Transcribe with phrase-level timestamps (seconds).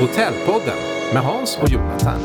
[0.00, 0.76] Hotellpodden
[1.12, 2.20] med Hans och Jonathan.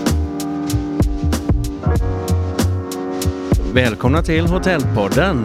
[3.74, 5.42] Välkomna till Hotellpodden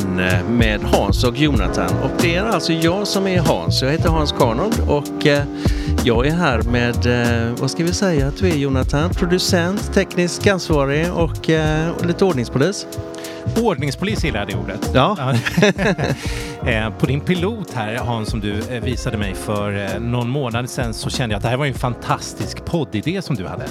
[0.48, 1.90] med Hans och Jonathan.
[2.02, 3.82] Och det är alltså jag som är Hans.
[3.82, 5.44] Jag heter Hans Karnold och eh,
[6.04, 9.10] jag är här med, eh, vad ska vi säga att du är Jonathan?
[9.10, 12.86] Producent, teknisk ansvarig och, eh, och lite ordningspolis.
[13.62, 14.90] Ordningspolis gillar det ordet.
[14.94, 15.16] Ja.
[16.66, 20.70] Eh, På din pilot här, Hans, som du eh, visade mig för eh, någon månad
[20.70, 23.68] sedan så kände jag att det här var en fantastisk poddidé som du hade.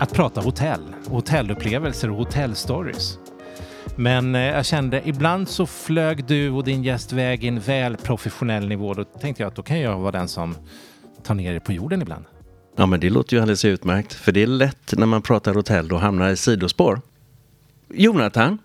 [0.00, 3.18] Att prata hotell, hotellupplevelser och hotellstories.
[3.96, 7.96] Men eh, jag kände ibland så flög du och din gäst väg i en väl
[7.96, 8.94] professionell nivå.
[8.94, 10.54] Då tänkte jag att då kan jag vara den som
[11.22, 12.24] tar ner er på jorden ibland.
[12.76, 14.12] ja, men det låter ju alldeles utmärkt.
[14.12, 17.00] För det är lätt när man pratar hotell att hamnar i sidospår.
[17.94, 18.58] Jonathan,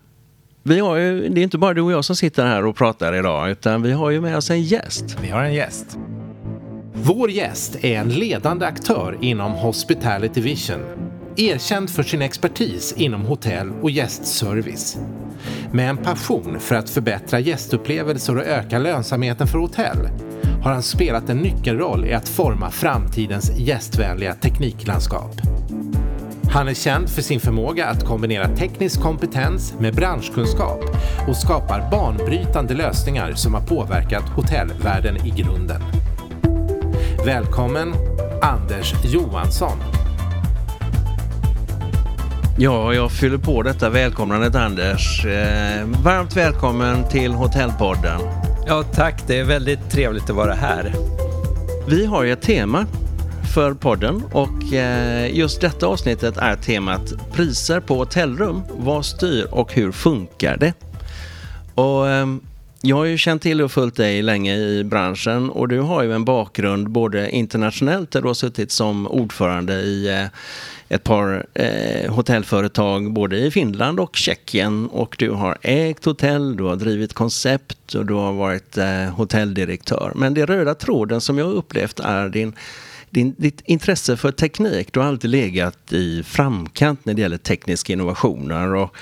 [0.66, 3.14] vi har ju, det är inte bara du och jag som sitter här och pratar
[3.14, 5.16] idag, utan vi har ju med oss en gäst.
[5.22, 5.98] Vi har en gäst.
[6.92, 10.80] Vår gäst är en ledande aktör inom Hospitality Vision.
[11.36, 14.98] Erkänd för sin expertis inom hotell och gästservice.
[15.72, 20.08] Med en passion för att förbättra gästupplevelser och öka lönsamheten för hotell
[20.62, 25.40] har han spelat en nyckelroll i att forma framtidens gästvänliga tekniklandskap.
[26.54, 30.80] Han är känd för sin förmåga att kombinera teknisk kompetens med branschkunskap
[31.28, 35.82] och skapar banbrytande lösningar som har påverkat hotellvärlden i grunden.
[37.26, 37.94] Välkommen
[38.42, 39.78] Anders Johansson.
[42.58, 45.24] Ja, jag fyller på detta välkomnandet Anders.
[45.26, 48.20] Eh, varmt välkommen till Hotellpodden.
[48.66, 49.22] Ja, tack.
[49.26, 50.92] Det är väldigt trevligt att vara här.
[51.88, 52.86] Vi har ju ett tema
[53.54, 58.62] för podden och eh, just detta avsnittet är temat priser på hotellrum.
[58.70, 60.72] Vad styr och hur funkar det?
[61.74, 62.40] Och ehm,
[62.80, 66.12] jag har ju känt till och följt dig länge i branschen och du har ju
[66.12, 70.26] en bakgrund både internationellt där du har suttit som ordförande i eh,
[70.88, 76.64] ett par eh, hotellföretag både i Finland och Tjeckien och du har ägt hotell, du
[76.64, 80.12] har drivit koncept och du har varit eh, hotelldirektör.
[80.14, 82.54] Men det röda tråden som jag upplevt är din,
[83.14, 84.92] din, ditt intresse för teknik.
[84.92, 88.96] Du har alltid legat i framkant när det gäller tekniska innovationer och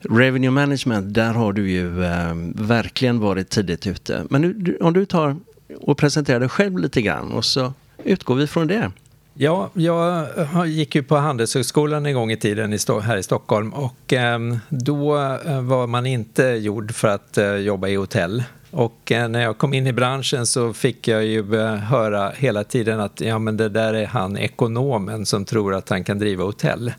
[0.00, 4.24] revenue management, där har du ju eh, verkligen varit tidigt ute.
[4.30, 5.36] Men nu, du, om du tar
[5.80, 7.72] och presenterar dig själv lite grann och så
[8.04, 8.92] utgår vi från det.
[9.40, 14.12] Ja, jag eh, gick ju på Handelshögskolan en gång i tiden här i Stockholm och
[14.12, 18.42] ehm, då eh, var man inte gjord för att eh, jobba i hotell.
[18.70, 23.20] Och när jag kom in i branschen så fick jag ju höra hela tiden att
[23.20, 26.92] ja, men det där är han ekonomen som tror att han kan driva hotell.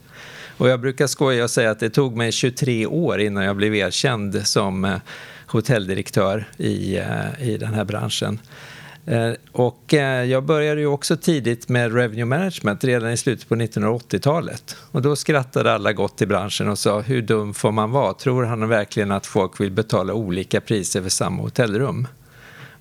[0.57, 3.75] Och jag brukar skoja och säga att det tog mig 23 år innan jag blev
[3.75, 4.99] erkänd som
[5.45, 6.99] hotelldirektör i,
[7.39, 8.39] i den här branschen.
[9.09, 13.55] Eh, Och eh, jag började ju också tidigt med revenue management redan i slutet på
[13.55, 14.75] 1980-talet.
[14.91, 18.13] Och då skrattade alla gott i branschen och sa hur dum får man vara?
[18.13, 22.07] Tror han verkligen att folk vill betala olika priser för samma hotellrum?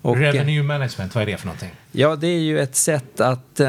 [0.01, 1.69] Och, eh, Revenue management, vad är det för någonting?
[1.91, 3.59] Ja, det är ju ett sätt att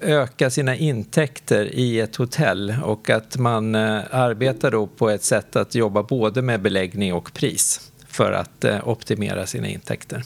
[0.00, 5.74] öka sina intäkter i ett hotell och att man arbetar då på ett sätt att
[5.74, 10.22] jobba både med beläggning och pris för att optimera sina intäkter.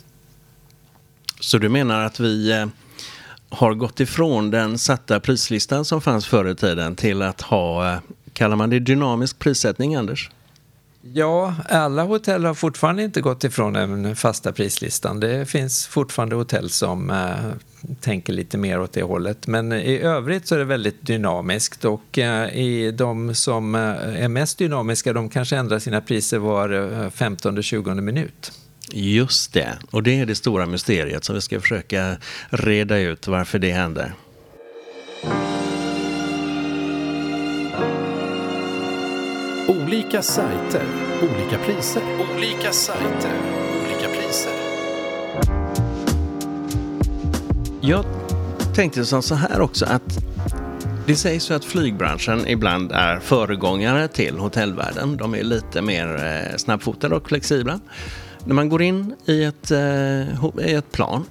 [1.40, 2.66] Så du menar att vi eh,
[3.48, 7.98] har gått ifrån den satta prislistan som fanns förr i tiden till att ha, eh,
[8.32, 10.30] kallar man det dynamisk prissättning Anders?
[11.12, 15.20] Ja, alla hotell har fortfarande inte gått ifrån den fasta prislistan.
[15.20, 17.52] Det finns fortfarande hotell som eh,
[18.00, 19.46] tänker lite mer åt det hållet.
[19.46, 24.28] Men i övrigt så är det väldigt dynamiskt och eh, i de som eh, är
[24.28, 28.52] mest dynamiska de kanske ändrar sina priser var eh, 15-20 minut.
[28.92, 32.16] Just det, och det är det stora mysteriet som vi ska försöka
[32.48, 34.12] reda ut varför det händer.
[39.68, 40.84] Olika sajter,
[41.22, 42.02] olika priser.
[42.36, 43.32] Olika sajter,
[43.84, 44.52] olika priser.
[47.80, 48.04] Jag
[48.74, 50.18] tänkte som så här också att
[51.06, 55.16] det sägs ju att flygbranschen ibland är föregångare till hotellvärlden.
[55.16, 57.80] De är lite mer eh, snabbfotade och flexibla.
[58.46, 61.24] När man går in i ett, eh, i ett plan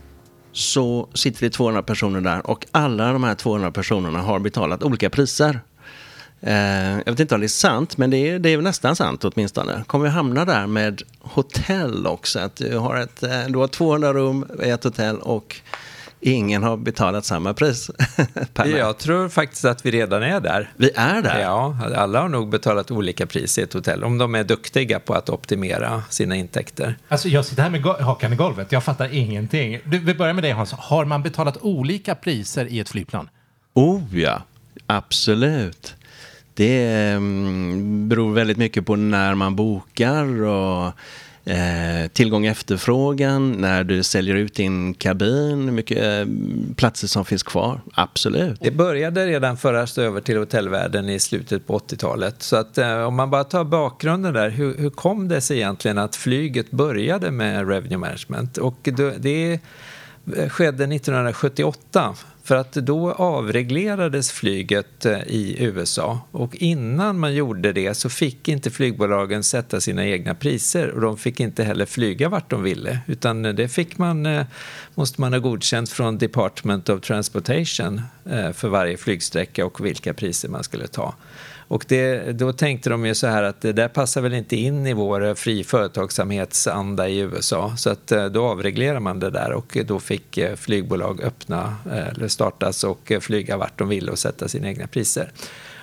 [0.52, 5.10] så sitter det 200 personer där och alla de här 200 personerna har betalat olika
[5.10, 5.60] priser.
[6.42, 9.26] Eh, jag vet inte om det är sant, men det är, det är nästan sant
[9.26, 9.84] åtminstone.
[9.88, 12.40] Kommer vi hamna där med hotell också?
[12.40, 15.56] Att du har, ett, eh, du har 200 rum i ett hotell och
[16.26, 17.92] ingen har betalat samma pris
[18.54, 18.78] per natt.
[18.78, 20.72] Jag tror faktiskt att vi redan är där.
[20.76, 21.40] Vi är där.
[21.40, 25.14] Ja, alla har nog betalat olika pris i ett hotell om de är duktiga på
[25.14, 26.98] att optimera sina intäkter.
[27.08, 29.80] Alltså jag sitter här med hakan i golvet, jag fattar ingenting.
[29.84, 30.72] Du, vi börjar med dig Hans.
[30.72, 33.30] Har man betalat olika priser i ett flygplan?
[33.74, 34.42] Oh ja,
[34.88, 35.96] absolut.
[36.54, 40.94] Det mm, beror väldigt mycket på när man bokar och
[41.46, 46.34] eh, tillgång och efterfrågan, när du säljer ut din kabin, hur mycket eh,
[46.76, 47.82] platser som finns kvar.
[47.94, 48.60] Absolut.
[48.62, 52.44] Det började redan föras över till hotellvärlden i slutet på 80-talet.
[52.44, 55.98] Så att eh, om man bara tar bakgrunden där, hur, hur kom det sig egentligen
[55.98, 58.58] att flyget började med revenue management?
[58.58, 59.60] Och det, det
[60.50, 62.16] skedde 1978
[62.46, 68.48] för att då avreglerades flyget eh, i USA och innan man gjorde det så fick
[68.48, 70.90] inte flygbolagen sätta sina egna priser.
[70.90, 73.00] Och de fick inte heller flyga vart de ville.
[73.08, 74.46] Utan eh, det fick man, eh,
[74.96, 78.02] måste man ha godkänt från Department of Transportation
[78.54, 81.16] för varje flygsträcka och vilka priser man skulle ta.
[81.68, 84.88] Och det, då tänkte de ju så här att det där passar väl inte in
[84.88, 87.74] i vår fri företagsamhetsanda i USA.
[87.78, 92.08] Så att eh, då avreglerar man det där och då fick eh, flygbolag öppna eh,
[92.08, 95.32] eller startas och flyga vart de ville och sätta sina egna priser.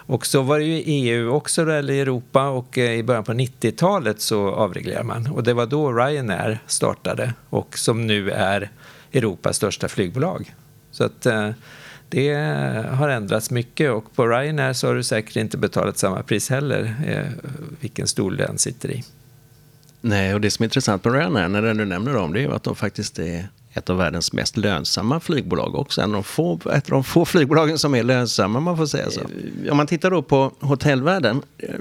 [0.07, 3.33] Och så var det ju i EU också, eller i Europa, och i början på
[3.33, 5.27] 90-talet så avreglerade man.
[5.27, 8.71] Och det var då Ryanair startade och som nu är
[9.13, 10.55] Europas största flygbolag.
[10.91, 11.27] Så att
[12.13, 12.35] det
[12.91, 16.95] har ändrats mycket och på Ryanair så har du säkert inte betalat samma pris heller,
[17.07, 17.47] eh,
[17.81, 19.05] vilken stol den sitter i.
[20.01, 22.55] Nej, och det som är intressant med Ryanair, när du nämner dem, det är ju
[22.55, 26.01] att de faktiskt är ett av världens mest lönsamma flygbolag också.
[26.01, 29.11] En av de få, ett av de få flygbolagen som är lönsamma, man får säga
[29.11, 29.21] så.
[29.21, 31.75] Eh, om man tittar då på hotellvärlden, eh,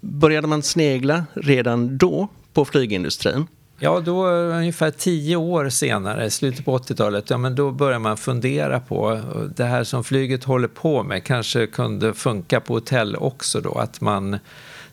[0.00, 3.46] började man snegla redan då på flygindustrin?
[3.84, 8.16] Ja, då eh, ungefär tio år senare, slutet på 80-talet, ja, men då börjar man
[8.16, 13.16] fundera på eh, det här som flyget håller på med kanske kunde funka på hotell
[13.16, 14.38] också då, att man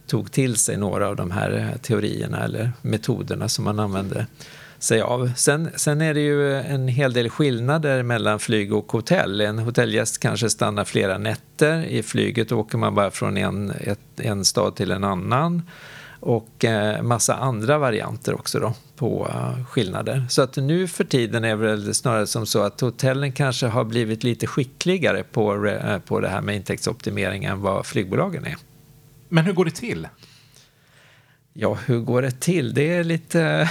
[0.07, 4.25] tog till sig några av de här eh, teorierna eller metoderna som man använde
[4.79, 5.31] sig av.
[5.35, 9.41] Sen, sen är det ju en hel del skillnader mellan flyg och hotell.
[9.41, 11.85] En hotellgäst kanske stannar flera nätter.
[11.85, 15.61] I flyget åker man bara från en, ett, en stad till en annan
[16.19, 20.25] och eh, massa andra varianter också då på uh, skillnader.
[20.29, 23.83] Så att nu för tiden är det väl snarare som så att hotellen kanske har
[23.83, 28.55] blivit lite skickligare på, uh, på det här med intäktsoptimering än vad flygbolagen är.
[29.29, 30.07] Men hur går det till?
[31.53, 32.73] Ja, hur går det till?
[32.73, 33.69] Det är lite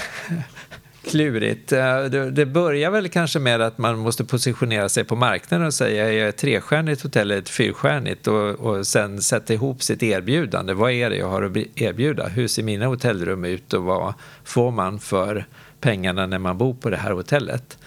[1.08, 1.72] klurigt.
[1.72, 6.08] Eh, det börjar väl kanske med att man måste positionera sig på marknaden och säga
[6.08, 10.72] är jag ett trestjärnigt hotell eller ett fyrstjärnigt och, och sen sätta ihop sitt erbjudande.
[10.72, 12.28] Vad är det jag har att erbjuda?
[12.28, 14.14] Hur ser mina hotellrum ut och vad
[14.44, 15.46] får man för
[15.80, 17.78] pengarna när man bor på det här hotellet?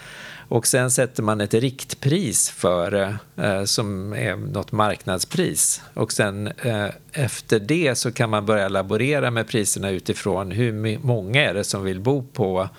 [0.51, 5.81] Och sen sätter man ett riktpris för, eh, som är något marknadspris.
[5.93, 11.49] Och sen eh, efter det så kan man börja laborera med priserna utifrån hur många
[11.49, 12.69] är det som vill bo på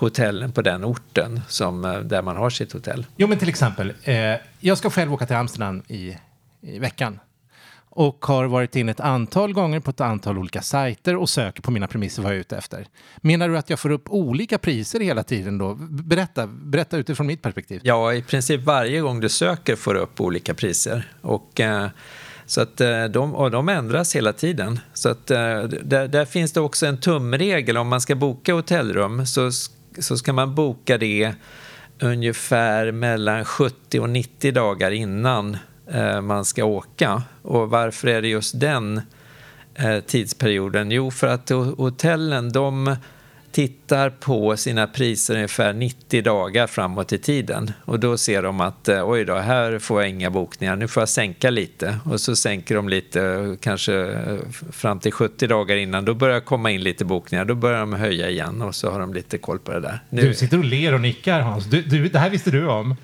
[0.00, 3.06] hotellen på den orten som, eh, där man har sitt hotell.
[3.16, 4.14] Jo, men till exempel, eh,
[4.60, 6.16] jag ska själv åka till Amsterdam i,
[6.60, 7.20] i veckan
[7.90, 11.70] och har varit in ett antal gånger på ett antal olika sajter och söker på
[11.70, 12.86] mina premisser vad jag är ute efter.
[13.16, 15.74] Menar du att jag får upp olika priser hela tiden då?
[15.80, 17.80] Berätta, berätta utifrån mitt perspektiv.
[17.84, 21.12] Ja, i princip varje gång du söker får du upp olika priser.
[21.20, 21.88] Och, eh,
[22.46, 24.80] så att eh, de, och de ändras hela tiden.
[24.92, 27.76] Så att eh, där, där, finns det också en tumregel.
[27.76, 29.50] Om man ska boka hotellrum så
[29.98, 31.34] så ska man boka det
[32.00, 35.56] ungefär mellan 70 och 90 dagar innan
[35.92, 37.22] eh, man ska åka.
[37.42, 39.00] Och varför är det just den
[39.74, 40.90] eh, tidsperioden?
[40.90, 42.96] Jo, för att hotellen de
[43.52, 47.72] tittar på sina priser ungefär 90 dagar framåt i tiden.
[47.84, 51.00] Och då ser de att eh, oj då, här får jag inga bokningar, nu får
[51.00, 51.98] jag sänka lite.
[52.04, 54.36] Och så sänker de lite, kanske eh,
[54.72, 58.30] fram till 70 dagar innan, då börjar komma in lite bokningar, då börjar de höja
[58.30, 60.00] igen och så har de lite koll på det där.
[60.10, 60.22] Nu...
[60.22, 62.96] Du sitter och ler och nickar Hans, du, du, det här visste du om?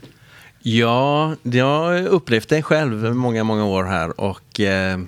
[0.68, 4.20] Ja, jag har upplevt det själv många, många år här.
[4.20, 4.98] Och eh,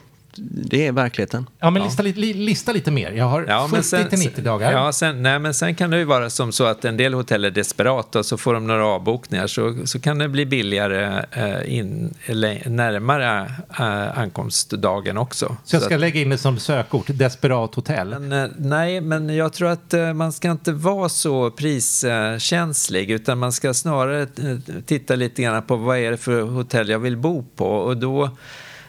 [0.51, 1.47] det är verkligheten.
[1.59, 3.13] Ja, men lista, li, lista lite mer.
[3.13, 4.73] Jag har ja, 70 till 90 dagar.
[4.73, 7.45] Ja, sen, nej, men sen kan det ju vara som så att en del hotell
[7.45, 11.79] är desperata och så får de några avbokningar så, så kan det bli billigare eh,
[11.79, 15.57] in, eller närmare eh, ankomstdagen också.
[15.65, 18.09] Så jag ska att, lägga in det som sökord, desperat hotell?
[18.09, 23.39] Men, eh, nej, men jag tror att eh, man ska inte vara så priskänslig utan
[23.39, 27.17] man ska snarare eh, titta lite grann på vad är det för hotell jag vill
[27.17, 28.31] bo på och då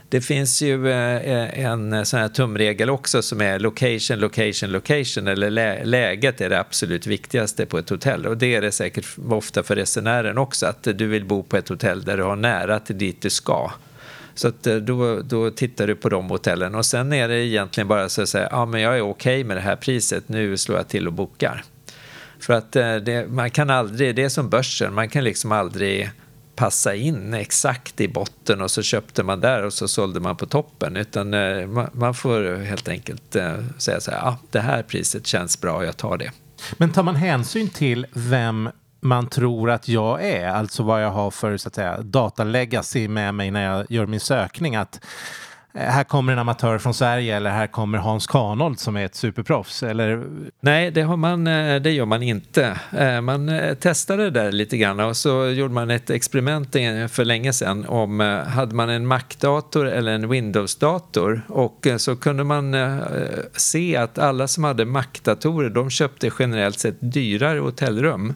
[0.10, 4.72] det finns ju eh, eh, en eh, sån här tumregel också som är location, location,
[4.72, 8.72] location eller lä läget är det absolut viktigaste på ett hotell och det är det
[8.72, 12.36] säkert ofta för resenären också att du vill bo på ett hotell där du har
[12.36, 13.72] nära till dit du ska.
[14.36, 18.10] Så att då, då tittar du på de hotellen och sen är det egentligen bara
[18.10, 20.78] så att säga, ja men jag är okej okay med det här priset, nu slår
[20.78, 21.64] jag till och bokar.
[22.40, 26.12] För att det, man kan aldrig, det är som börsen, man kan liksom aldrig
[26.60, 30.46] passa in exakt i botten och så köpte man där och så sålde man på
[30.46, 30.98] toppen.
[30.98, 35.62] Utan eh, man får helt enkelt eh, säga så här, ja, det här priset känns
[35.62, 36.32] bra, jag tar det.
[36.78, 38.70] Men tar man hänsyn till vem
[39.02, 43.34] man tror att jag är, alltså vad jag har för så att säga, datalegacy med
[43.34, 45.00] mig när jag gör min sökning, att
[45.74, 49.16] Eh, här kommer en amatör från Sverige eller här kommer Hans Kanold som är ett
[49.16, 49.84] superproffs?
[49.84, 50.24] Eller?
[50.62, 52.80] Nej, det, har man, eh, det gör man inte.
[52.98, 56.72] Eh, man testade det där lite grann och så gjorde man ett experiment
[57.12, 62.76] för länge sedan om hade man en Mac-dator eller en Windows-dator och så kunde man
[63.54, 68.34] se att alla som hade Mac-datorer de köpte generellt sett dyrare hotellrum.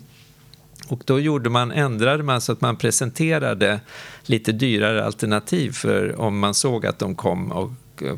[0.88, 3.80] Och då gjorde man, ändrade man så att man presenterade
[4.24, 7.72] lite dyrare alternativ för om man såg att de kom och,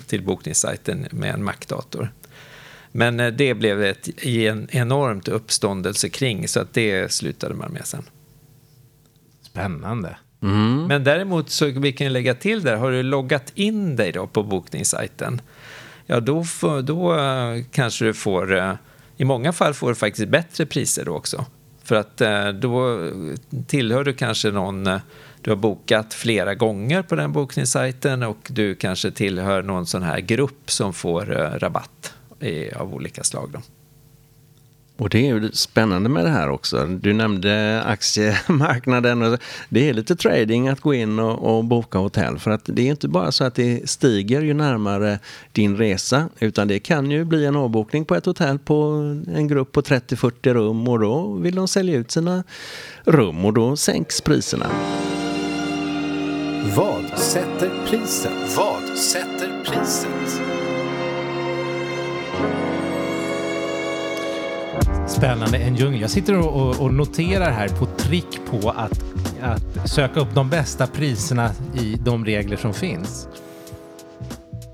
[0.08, 2.10] till bokningssajten med en Mac-dator.
[2.92, 7.86] Men eh, det blev ett en enormt uppståndelse kring så att det slutade man med
[7.86, 8.04] sen.
[9.42, 10.18] Spännande.
[10.42, 10.88] Mm.
[10.88, 14.44] Men däremot så vi kan lägga till där, har du loggat in dig då på
[14.44, 15.42] bokningssajten,
[16.06, 16.46] ja då,
[16.84, 18.74] då eh, kanske du får, eh,
[19.18, 21.46] i många fall får du faktiskt bättre priser då också.
[21.86, 23.00] För att eh, då
[23.68, 25.00] tillhör du kanske någon, eh,
[25.42, 30.20] du har bokat flera gånger på den bokningssajten och du kanske tillhör någon sån här
[30.20, 32.14] grupp som får eh, rabatt
[32.76, 33.50] av olika slag.
[33.54, 33.60] Då.
[34.98, 36.86] Och det är ju spännande med det här också.
[36.86, 39.22] Du nämnde aktiemarknaden.
[39.22, 42.40] Och det är lite trading att gå in och, och, boka hotell.
[42.40, 45.20] För att det är inte bara så att det stiger ju närmare
[45.52, 46.30] din resa.
[46.40, 48.76] Utan det kan ju bli en avbokning på ett hotell på
[49.36, 50.88] en grupp på 30-40 rum.
[50.88, 52.44] Och då vill de sälja ut sina
[53.04, 54.68] rum och då sänks priserna.
[56.76, 58.58] Vad sätter priset?
[58.58, 60.55] Vad sätter priset?
[65.08, 66.02] Spännande, en djungel.
[66.02, 69.04] Jag sitter och, och, noterar här på trick på att,
[69.42, 71.52] att söka upp de bästa priserna
[71.82, 73.28] i de regler som finns.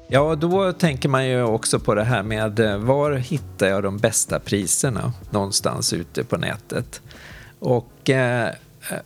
[0.08, 3.98] Ja, då tänker man ju också på det här med eh, var hittar jag de
[3.98, 7.01] bästa priserna någonstans ute på nätet?
[7.60, 8.50] Och eh,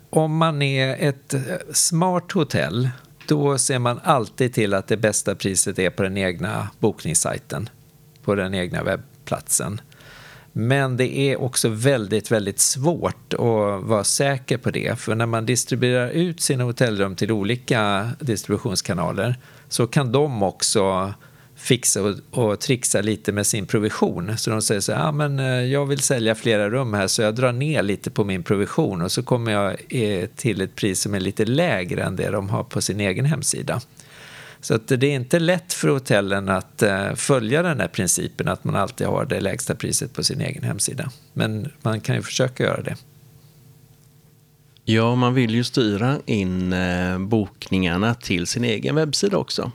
[0.10, 1.42] om man är ett eh,
[1.74, 2.90] smart hotell,
[3.28, 7.70] då ser man alltid till att det bästa priset är på den egna bokningssajten,
[8.24, 9.82] på den egna webbplatsen.
[10.58, 15.00] Men det är också väldigt, väldigt svårt att vara säker på det.
[15.00, 19.36] För när man distribuerar ut sina hotellrum till olika distributionskanaler
[19.70, 21.14] så kan de också
[21.56, 24.38] fixa och, och trixa lite med sin provision.
[24.38, 27.22] Så de säger så här, ah, men eh, jag vill sälja flera rum här så
[27.22, 31.02] jag drar ner lite på min provision och så kommer jag eh, till ett pris
[31.02, 33.82] som är lite lägre än det de har på sin egen hemsida.
[34.66, 38.64] Så att det är inte lätt för hotellen att uh, följa den här principen att
[38.64, 41.12] man alltid har det lägsta priset på sin egen hemsida.
[41.34, 42.96] Men man kan ju försöka göra det.
[44.86, 49.72] Ja, man vill ju styra in uh, bokningarna till sin egen webbsida också.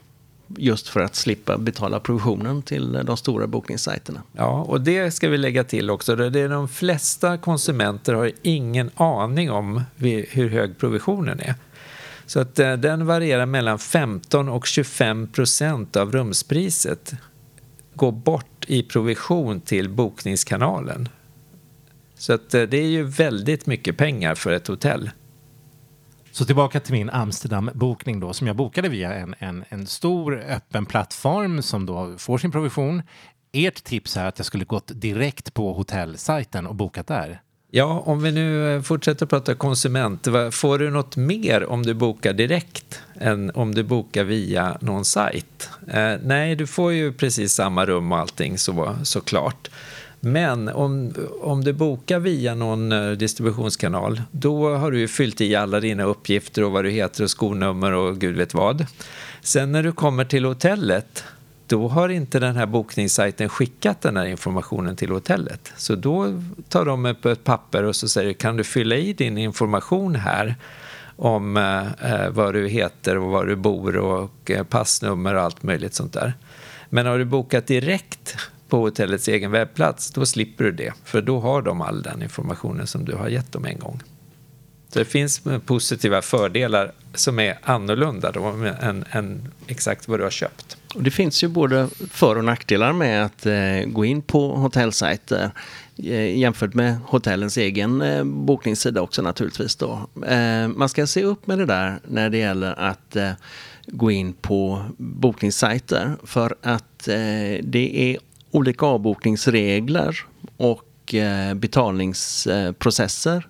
[0.57, 4.23] Just för att slippa betala provisionen till de stora bokningssajterna.
[4.33, 6.17] Ja, och det ska vi lägga till också.
[6.17, 11.55] Det är de flesta konsumenter har ingen aning om hur hög provisionen är.
[12.31, 17.15] Så att eh, den varierar mellan 15 och 25 procent av rumspriset
[17.95, 21.09] går bort i provision till bokningskanalen.
[22.15, 25.11] Så att eh, det är ju väldigt mycket pengar för ett hotell.
[26.33, 30.87] Så tillbaka till min Amsterdam-bokning då, som jag bokade via en, en, en stor öppen
[30.87, 33.03] plattform som då får sin provision.
[33.53, 37.41] Ert tips är att jag skulle gått direkt på hotellsajten och bokat där.
[37.73, 42.33] Ja, om vi nu eh, fortsätter prata konsument, får du något mer om du bokar
[42.33, 45.71] direkt än om du bokar via någon sajt?
[45.89, 49.71] Eh, nej, du får ju precis samma rum och allting så, såklart.
[50.21, 55.55] Men om, om du bokar via någon eh, distributionskanal, då har du ju fyllt i
[55.55, 58.87] alla dina uppgifter och vad du heter och skonummer och gud vet vad.
[59.43, 61.25] Sen när du kommer till hotellet,
[61.71, 65.73] då har inte den här bokningssajten skickat den här informationen till hotellet.
[65.77, 69.39] Så då tar de upp ett papper och så säger kan du fylla i din
[69.39, 70.55] information här
[71.17, 75.63] om eh, eh, vad du heter och var du bor och eh, passnummer och allt
[75.63, 76.35] möjligt sånt där.
[76.89, 78.37] Men har du bokat direkt
[78.69, 80.93] på hotellets egen webbplats, då slipper du det.
[81.05, 84.03] För då har de all den informationen som du har gett dem en gång.
[84.89, 88.45] Så det finns eh, positiva fördelar som är annorlunda då
[88.81, 90.77] än, än exakt vad du har köpt.
[90.95, 95.51] Och det finns ju både för och nackdelar med att eh, gå in på hotellsajter
[95.97, 99.77] eh, jämfört med hotellens egen eh, bokningssida också naturligtvis.
[99.77, 100.09] Då.
[100.27, 103.33] Eh, man ska se upp med det där när det gäller att eh,
[103.87, 108.19] gå in på bokningssajter för att eh, det är
[108.51, 110.25] olika avbokningsregler
[110.57, 113.47] och eh, betalningsprocesser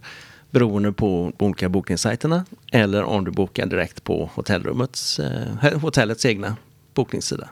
[0.50, 6.56] beroende på de olika bokningssajterna eller om du bokar direkt på hotellrummets, eh, hotellets egna
[6.94, 7.49] bokningssida.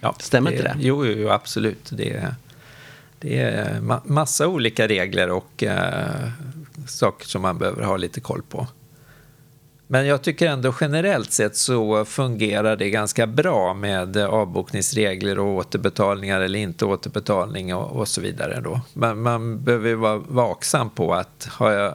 [0.00, 0.76] Ja, Stämmer det, inte det?
[0.78, 1.88] Jo, jo absolut.
[1.90, 2.34] Det är,
[3.18, 6.30] det är ma massa olika regler och eh,
[6.86, 8.66] saker som man behöver ha lite koll på.
[9.88, 16.40] Men jag tycker ändå generellt sett så fungerar det ganska bra med avbokningsregler och återbetalningar
[16.40, 18.60] eller inte återbetalning och, och så vidare.
[18.60, 18.80] Då.
[18.92, 21.94] Men man behöver vara vaksam på att har jag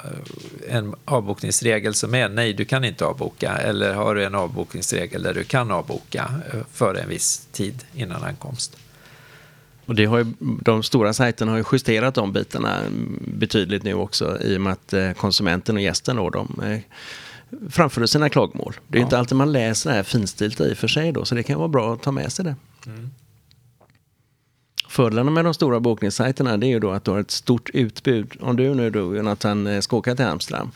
[0.69, 5.33] en avbokningsregel som är nej, du kan inte avboka eller har du en avbokningsregel där
[5.33, 8.77] du kan avboka eh, för före en viss tid innan ankomst.
[9.85, 13.93] Och det har ju, de stora sajterna har ju justerat de bitarna mm, betydligt nu
[13.93, 16.79] också i och med att eh, konsumenten och gästen då, de eh,
[17.69, 18.73] framförde sina klagomål.
[18.87, 19.05] Det är ja.
[19.05, 21.57] inte alltid man läser det här finstilt i och för sig då, så det kan
[21.57, 22.55] vara bra att ta med sig det.
[22.85, 23.09] Mm.
[24.87, 28.37] Fördelarna med de stora bokningssajterna det är ju då att du har ett stort utbud.
[28.39, 30.71] Om du nu då, Jonathan, eh, ska åka till Amsterdam.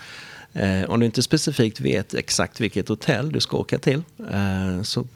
[0.56, 5.08] Eh, om du inte specifikt vet exakt vilket hotell du ska åka till eh, så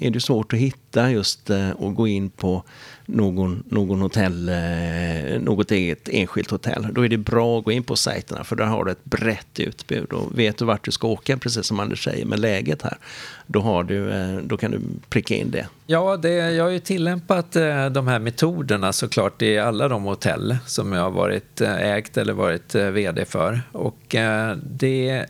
[0.00, 2.62] är det svårt att hitta just eh, och gå in på
[3.06, 6.86] någon, någon hotell, eh, något eget enskilt hotell.
[6.92, 9.60] Då är det bra att gå in på sajterna för där har du ett brett
[9.60, 12.98] utbud och vet du vart du ska åka, precis som Anders säger, med läget här,
[13.46, 15.66] då, har du, eh, då kan du pricka in det.
[15.86, 20.56] Ja, det, jag har ju tillämpat eh, de här metoderna såklart i alla de hotell
[20.66, 23.60] som jag har varit ägt eller varit vd för.
[23.72, 24.16] Och
[24.62, 25.26] det,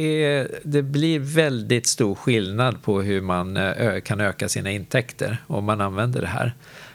[0.00, 5.64] är, det blir väldigt stor skillnad på hur man eh, kan öka sina intäkter om
[5.64, 6.54] man använder det här.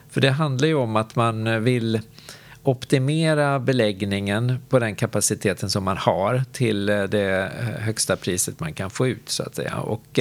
[0.09, 2.01] För det handlar ju om att man eh, vill
[2.63, 8.89] optimera beläggningen på den kapaciteten som man har till eh, det högsta priset man kan
[8.89, 9.77] få ut så att säga.
[9.77, 10.19] Och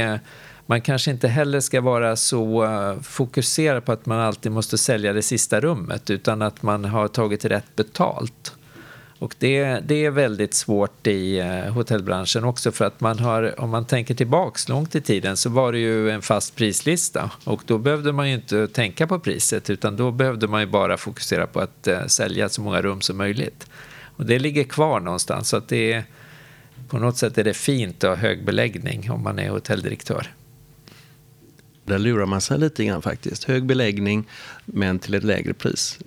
[0.67, 2.67] man kanske inte heller ska vara så
[3.03, 7.45] fokuserad på att man alltid måste sälja det sista rummet utan att man har tagit
[7.45, 8.55] rätt betalt.
[9.21, 13.71] Och det, det är väldigt svårt i eh, hotellbranschen också för att man har, om
[13.71, 17.79] man tänker tillbaks långt i tiden så var det ju en fast prislista och då
[17.79, 21.61] behövde man ju inte tänka på priset utan då behövde man ju bara fokusera på
[21.61, 23.67] att eh, sälja så många rum som möjligt.
[24.17, 26.05] Och det ligger kvar någonstans så att det är,
[26.89, 30.27] på något sätt är det fint att ha hög beläggning om man är hotelldirektör.
[31.85, 33.45] Där lurar man sig lite grann faktiskt.
[33.45, 34.25] Hög beläggning
[34.65, 35.99] men till ett lägre pris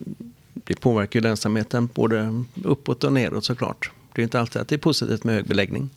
[0.64, 3.92] det påverkar ju lönsamheten både uppåt och neråt såklart.
[4.14, 5.90] Det är inte alltid att det är positivt med hög beläggning.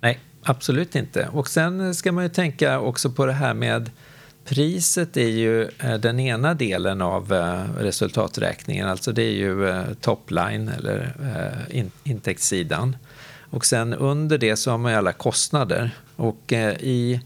[0.00, 1.28] Nej, absolut inte.
[1.32, 3.90] Och sen ska man ju tänka också på det här med
[4.44, 9.84] priset är ju eh, den ena delen av eh, resultaträkningen, alltså det är ju eh,
[10.00, 11.14] topline eller
[12.04, 12.96] intäktssidan.
[13.50, 15.90] Och sen under det så har man ju alla kostnader.
[16.16, 17.20] Och i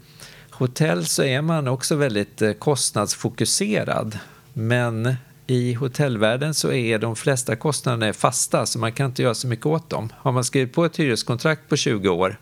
[0.50, 4.18] hotell så är man också väldigt kostnadsfokuserad.
[4.52, 9.48] Men i hotellvärlden så är de flesta kostnaderna fasta så man kan inte göra så
[9.48, 10.12] mycket åt dem.
[10.16, 12.36] Har man skrivit på ett hyreskontrakt på 20 år,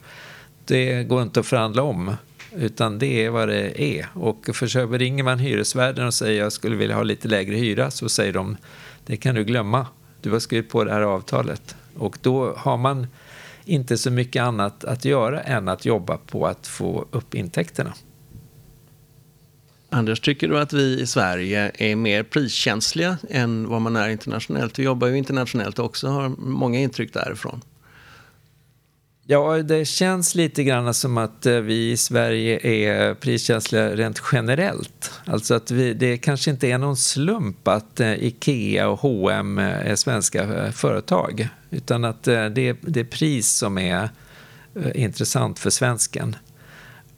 [0.64, 2.16] det går inte att förhandla om
[2.56, 4.08] utan det är vad det är.
[4.14, 8.08] Och försöker, ringer man hyresvärden och säger jag skulle vilja ha lite lägre hyra så
[8.08, 8.56] säger de
[9.06, 9.86] det kan du glömma,
[10.20, 11.76] du har skrivit på det här avtalet.
[11.96, 13.06] Och då har man
[13.64, 17.92] inte så mycket annat att göra än att jobba på att få upp intäkterna.
[19.92, 24.78] Anders, tycker du att vi i Sverige är mer priskänsliga än vad man är internationellt?
[24.78, 27.61] Vi jobbar ju internationellt också, och har många intryck därifrån.
[29.26, 35.11] Ja, det känns lite grann som att eh, vi i Sverige är priskänsliga rent generellt.
[35.24, 39.90] Alltså att vi, det kanske inte är någon slump att eh, Ikea och H&M eh,
[39.90, 41.48] är svenska företag.
[41.70, 44.09] Utan att det, det är pris som är
[44.94, 46.37] intressant för svensken.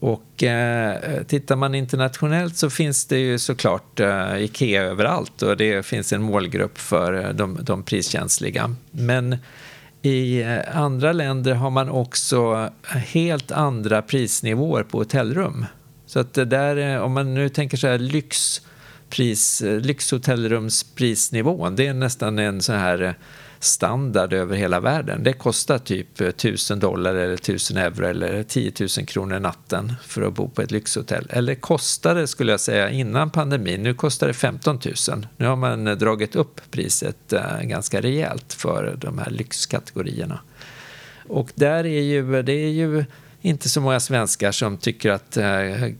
[0.05, 5.85] Och eh, tittar man internationellt så finns det ju såklart eh, Ikea överallt och det
[5.85, 8.75] finns en målgrupp för eh, de, de priskänsliga.
[8.91, 9.37] Men
[10.01, 15.65] i eh, andra länder har man också helt andra prisnivåer på hotellrum.
[16.05, 21.87] Så att det där, eh, om man nu tänker så här lyxpris, eh, lyxhotellrumsprisnivån, det
[21.87, 23.13] är nästan en så här eh,
[23.59, 25.23] standard över hela världen.
[25.23, 30.21] Det kostar typ eh, 1000 dollar eller 1000 euro eller 10 000 kronor natten för
[30.21, 31.27] att bo på ett lyxhotell.
[31.29, 33.83] Eller kostade skulle jag säga innan pandemin.
[33.83, 35.27] Nu kostar det 15 000.
[35.37, 40.39] Nu har man eh, dragit upp priset eh, ganska rejält för de här lyxkategorierna.
[41.27, 43.05] Och där är ju, det är ju
[43.45, 45.43] inte så många svenskar som tycker att eh,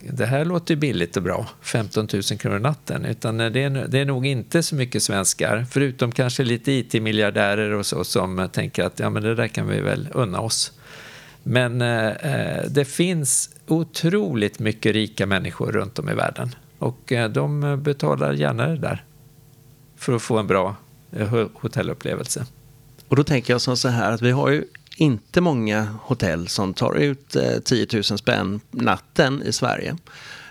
[0.02, 3.06] det här låter billigt och bra, 15 000 kronor natten.
[3.06, 7.72] Utan eh, det är, det är nog inte så mycket svenskar, förutom kanske lite IT-miljardärer
[7.72, 10.72] och så som tänker att ja, men det där kan vi väl unna oss.
[11.44, 17.30] Men eh, eh det finns otroligt mycket rika människor runt om i världen och eh,
[17.30, 19.04] de betalar gärna det där
[19.96, 20.76] för att få en bra
[21.12, 22.46] eh, hotellupplevelse.
[23.08, 24.64] Och då tänker jag som så här att vi har ju
[24.96, 29.96] inte många hotell som tar ut eh, 10 000 spänn natten i Sverige.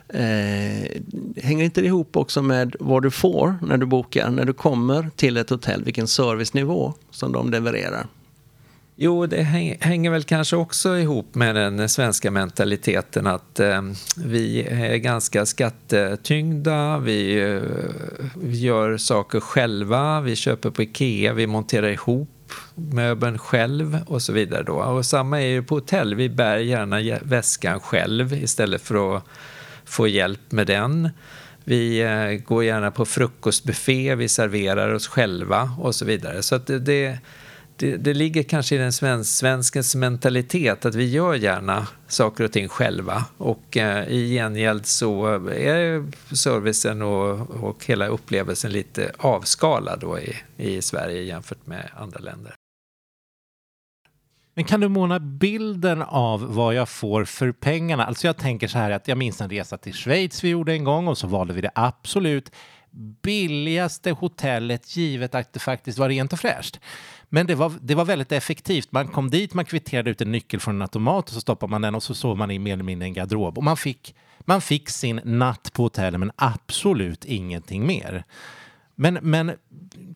[0.09, 0.91] Eh,
[1.37, 5.11] hänger inte det ihop också med vad du får när du bokar, när du kommer
[5.17, 8.07] till ett hotell, vilken servicenivå som de levererar?
[8.97, 9.43] Jo, det
[9.81, 13.83] hänger väl kanske också ihop med den svenska mentaliteten att eh,
[14.17, 17.63] vi är ganska skattetyngda, vi, eh,
[18.37, 22.34] vi, gör saker själva, vi köper på Ikea, vi monterar ihop
[22.75, 24.62] möbeln själv och så vidare.
[24.62, 24.75] Då.
[24.75, 29.25] Och samma är ju på hotell, vi bär gärna väskan själv istället för att
[29.85, 31.11] få hjälp med den.
[31.64, 36.43] Vi eh, går gärna på frukostbuffé, vi serverar oss själva och så vidare.
[36.43, 37.19] Så att det,
[37.77, 42.53] det det, ligger kanske i den svensk, svenskens mentalitet att vi gör gärna saker och
[42.53, 50.01] ting själva och eh, i gengäld så är servicen och, och hela upplevelsen lite avskalad
[50.01, 52.55] då i, i Sverige jämfört med andra länder.
[54.57, 58.07] Men kan du måla bilden av vad jag får för pengarna?
[58.07, 60.85] Alltså jag tänker så här att jag minns en resa till Schweiz vi gjorde en
[60.85, 62.51] gång och så valde vi det absolut
[63.23, 66.81] billigaste hotellet givet att det faktiskt var rent och fräscht.
[67.35, 68.92] Men det var, det var väldigt effektivt.
[68.92, 71.83] Man kom dit, man kvitterade ut en nyckel från en automat och så stoppade man
[71.83, 73.59] den och så sov man i mer eller mindre en garderob.
[73.59, 78.25] Och man fick, man fick sin natt på hotellet men absolut ingenting mer.
[78.94, 79.53] Men, men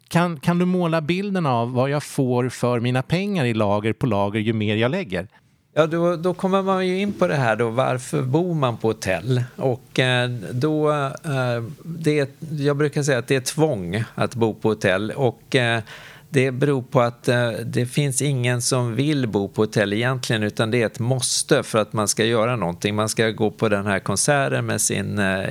[0.08, 4.06] kan, kan du måla bilden av vad jag får för mina pengar i lager på
[4.06, 5.28] lager ju mer jag lägger?
[5.74, 8.88] Ja, då, då kommer man ju in på det här då, varför bor man på
[8.88, 9.42] hotell?
[9.56, 14.68] Och eh, då, eh, det, jag brukar säga att det är tvång att bo på
[14.68, 15.10] hotell.
[15.10, 15.82] Och eh,
[16.30, 20.70] det beror på att eh, det finns ingen som vill bo på hotell egentligen utan
[20.70, 22.94] det är ett måste för att man ska göra någonting.
[22.94, 25.50] Man ska gå på den här konserten med sin eh,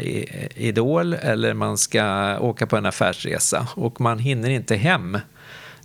[0.55, 5.17] idol eller man ska åka på en affärsresa och man hinner inte hem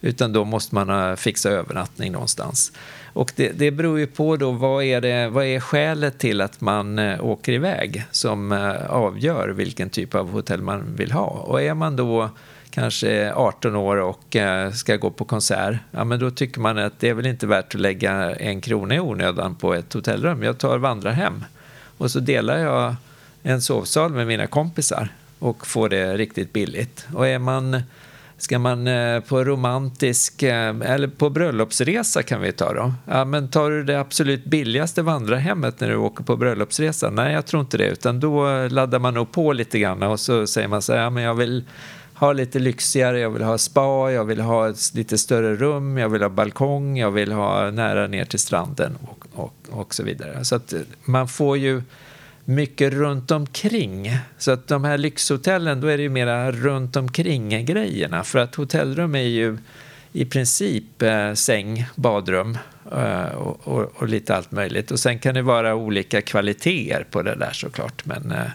[0.01, 2.73] utan då måste man fixa övernattning någonstans.
[3.13, 6.61] Och det, det beror ju på då vad är, det, vad är skälet till att
[6.61, 11.27] man eh, åker iväg som eh, avgör vilken typ av hotell man vill ha.
[11.27, 12.31] Och är man då
[12.75, 17.01] kanske 18 år och eh, ska gå på konsert, ja men då tycker man att
[17.01, 20.43] det är väl inte värt att lägga en krona i onödan på ett hotellrum.
[20.43, 21.45] Jag tar vandrarhem
[21.99, 22.95] och så delar jag
[23.43, 25.09] en sovsal med mina kompisar
[25.39, 27.07] och får det riktigt billigt.
[27.15, 27.83] Och är man
[28.43, 32.93] Ska man eh, på romantisk, eh, eller på bröllopsresa kan vi ta då.
[33.07, 37.11] Ja, men tar du det absolut billigaste vandrarhemmet när du åker på bröllopsresa?
[37.11, 40.47] Nej, jag tror inte det, utan då laddar man nog på lite grann och så
[40.47, 41.65] säger man så här, ja, men jag vill
[42.23, 46.09] ha lite lyxigare, jag vill ha spa, jag vill ha ett lite större rum, jag
[46.09, 50.45] vill ha balkong, jag vill ha nära ner till stranden och, och, och så vidare.
[50.45, 51.83] Så att eh, man får ju
[52.45, 54.17] mycket runt omkring.
[54.39, 58.25] Så att de här lyxhotellen, då är det ju mera runt omkring grejerna.
[58.25, 59.59] För att hotellrum är ju
[60.13, 62.59] i princip eh, säng, badrum
[62.93, 64.91] eh, och, och, och, lite allt möjligt.
[64.91, 68.05] Och sen kan det vara olika kvaliteter på det där såklart.
[68.05, 68.51] Men eh,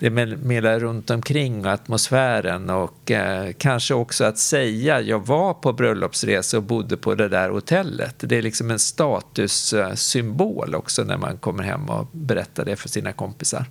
[0.00, 5.72] det mera runt omkring och atmosfären och eh, kanske också att säga jag var på
[5.72, 8.14] bröllopsresa och bodde på det där hotellet.
[8.18, 13.12] Det är liksom en statussymbol också när man kommer hem och berättar det för sina
[13.12, 13.66] kompisar.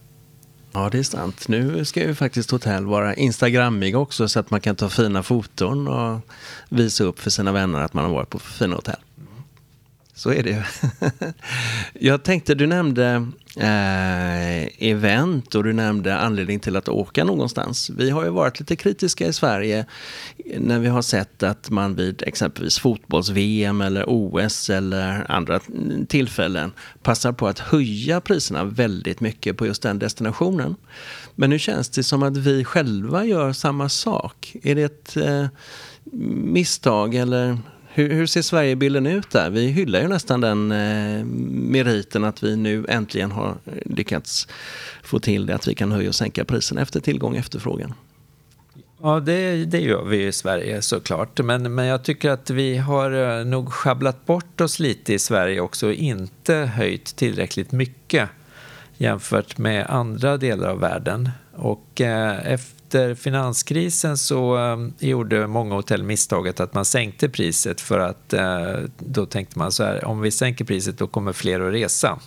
[0.71, 1.47] Ja, det är sant.
[1.47, 5.87] Nu ska ju faktiskt hotell vara instagrammiga också så att man kan ta fina foton
[5.87, 6.19] och
[6.69, 8.99] visa upp för sina vänner att man har varit på fina hotell.
[10.19, 10.63] Så är det ju.
[12.10, 13.27] Jag tänkte, du nämnde
[13.58, 17.89] eh, event och du nämnde anledning till att åka någonstans.
[17.89, 19.86] Vi har ju varit lite kritiska i Sverige
[20.58, 25.60] när vi har sett att man vid exempelvis fotbolls-VM eller OS eller andra
[26.08, 26.71] tillfällen
[27.03, 30.75] passar på att höja priserna väldigt mycket på just den destinationen.
[31.36, 34.55] Men nu känns det som att vi själva gör samma sak.
[34.63, 35.47] Är det ett eh,
[36.43, 37.58] misstag eller
[37.99, 39.49] hur, hur, ser Sverigebilden ut där?
[39.49, 41.25] Vi hyllar ju nästan den eh,
[41.71, 44.47] meriten att vi nu äntligen har lyckats
[45.03, 47.93] få till det att vi kan höja och sänka priserna efter tillgång och efterfrågan.
[49.01, 51.39] Ja, det, det gör vi i Sverige såklart.
[51.39, 55.59] Men, men jag tycker att vi har eh, nog schabblat bort oss lite i Sverige
[55.59, 58.29] också och inte höjt tillräckligt mycket
[58.97, 61.29] jämfört med andra delar av världen.
[61.55, 62.59] Och eh,
[62.89, 68.78] efter finanskrisen så eh, gjorde många hotell misstaget att man sänkte priset för att eh,
[68.97, 72.19] då tänkte man så här, om vi sänker priset då kommer fler att resa.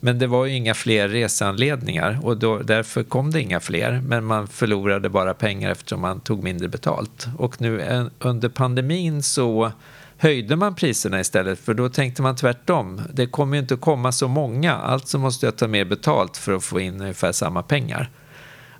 [0.00, 4.00] Men det var ju inga fler reseanledningar och då, därför kom det inga fler.
[4.06, 7.26] Men man förlorade bara pengar eftersom man tog mindre betalt.
[7.38, 9.72] Och nu en, under pandemin så
[10.16, 13.02] höjde man priserna istället för då tänkte man tvärtom.
[13.12, 16.64] Det kommer ju inte komma så många, alltså måste jag ta mer betalt för att
[16.64, 18.10] få in ungefär samma pengar.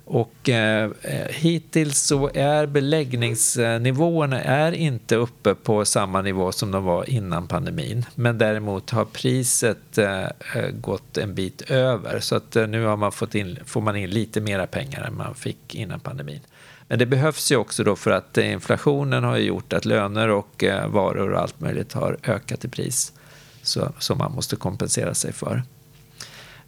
[0.09, 6.83] Och eh, eh, hittills så är beläggningsnivåerna är inte uppe på samma nivå som de
[6.83, 8.05] var innan pandemin.
[8.15, 12.19] Men däremot har priset eh, eh, gått en bit över.
[12.19, 15.17] Så att eh, nu har man fått in, får man in lite mera pengar än
[15.17, 16.41] man fick innan pandemin.
[16.87, 20.63] Men det behövs ju också då för att eh, inflationen har gjort att löner och
[20.63, 23.13] eh, varor och allt möjligt har ökat i pris.
[23.61, 25.63] Så, som man måste kompensera sig för.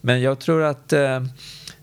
[0.02, 1.20] Men jag tror att eh,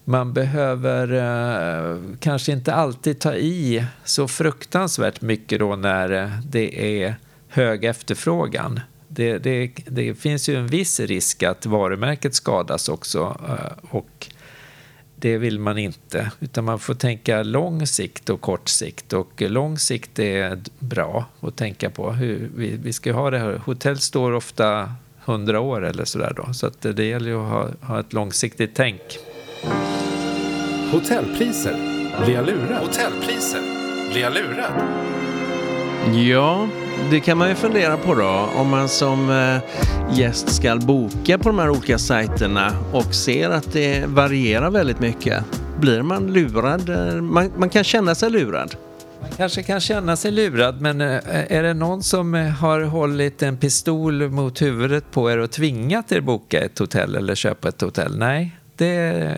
[0.09, 7.03] man behöver eh, kanske inte alltid ta i så fruktansvärt mycket då när eh, det
[7.03, 7.15] är
[7.49, 8.81] hög efterfrågan.
[9.09, 14.27] Det, det, det, finns ju en viss risk att varumärket skadas också eh, och
[15.17, 16.31] det vill man inte.
[16.41, 19.13] Utan man får tänka lång sikt och kort sikt.
[19.13, 22.13] Och lång sikt är bra att tänka på.
[22.13, 23.61] Hur vi, vi ska ha det här.
[23.65, 24.93] Hotell står ofta
[25.25, 26.53] hundra år eller sådär då.
[26.53, 29.01] Så att det gäller ju att ha, ha ett långsiktigt tänk.
[30.93, 31.77] Hotellpriser.
[32.25, 32.79] Blir jag lurad?
[32.79, 33.61] Hotellpriser.
[34.13, 34.73] Blir jag lurad?
[36.15, 36.69] Ja,
[37.11, 38.49] det kan man ju fundera på då.
[38.57, 43.73] Om man som eh, gäst ska boka på de här olika sajterna och ser att
[43.73, 45.45] det varierar väldigt mycket.
[45.81, 46.89] Blir man lurad?
[47.23, 48.77] Man, man kan känna sig lurad.
[49.21, 51.21] Man kanske kan känna sig lurad, men eh,
[51.53, 56.13] är det någon som eh, har hållit en pistol mot huvudet på er och tvingat
[56.13, 58.19] er boka ett hotell eller köpa ett hotell?
[58.19, 58.95] Nej, det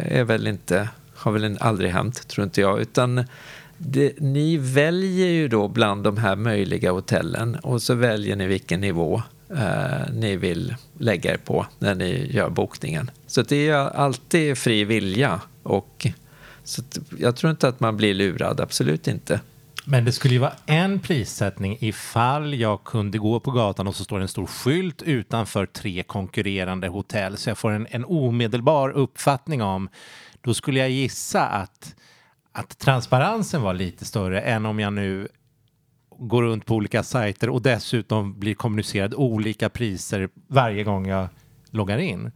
[0.09, 2.81] är väl inte, har väl aldrig hänt, tror inte jag.
[2.81, 3.25] Utan
[3.79, 8.81] det, ni väljer ju då bland de här möjliga hotellen och så väljer ni vilken
[8.81, 13.11] nivå eh, ni vill lägga er på när ni gör bokningen.
[13.27, 16.07] Så det är alltid fri vilja och
[16.65, 16.83] så
[17.19, 19.41] jag tror inte att man blir lurad, absolut inte.
[19.85, 24.05] Men det skulle ju vara en prissättning ifall jag kunde gå på gatan och så
[24.05, 29.63] står en stor skylt utanför tre konkurrerande hotell så jag får en, en omedelbar uppfattning
[29.63, 29.89] om,
[30.49, 31.95] då skulle jag gissa att,
[32.53, 35.29] att transparensen var lite större än om jag nu
[36.19, 41.29] går runt på olika sajter och dessutom blir kommunicerad olika priser varje gång jag
[41.71, 42.31] loggar in.